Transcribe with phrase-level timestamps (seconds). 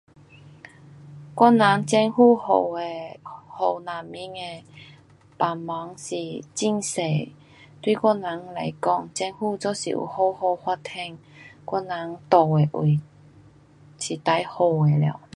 [1.35, 2.83] 我人政府给的，
[3.23, 4.63] 给人民的
[5.37, 7.31] 帮忙是很多，
[7.81, 11.15] 对我人来讲，政府若是有好好发展，
[11.65, 12.99] 我人住的位
[13.99, 15.21] 是最好的了。